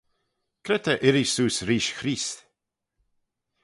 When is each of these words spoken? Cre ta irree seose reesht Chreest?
Cre 0.65 0.77
ta 0.83 0.93
irree 1.07 1.29
seose 1.31 1.63
reesht 1.67 1.95
Chreest? 1.97 2.37